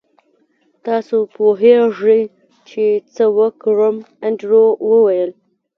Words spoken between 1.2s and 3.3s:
پوهیږئ چې څه